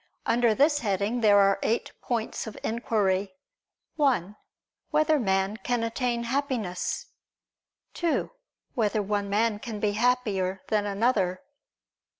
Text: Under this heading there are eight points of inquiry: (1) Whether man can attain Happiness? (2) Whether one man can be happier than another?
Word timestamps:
Under 0.25 0.55
this 0.55 0.79
heading 0.79 1.21
there 1.21 1.37
are 1.37 1.59
eight 1.61 1.91
points 2.01 2.47
of 2.47 2.57
inquiry: 2.63 3.35
(1) 3.97 4.35
Whether 4.89 5.19
man 5.19 5.57
can 5.57 5.83
attain 5.83 6.23
Happiness? 6.23 7.05
(2) 7.93 8.31
Whether 8.73 9.03
one 9.03 9.29
man 9.29 9.59
can 9.59 9.79
be 9.79 9.91
happier 9.91 10.63
than 10.69 10.87
another? 10.87 11.43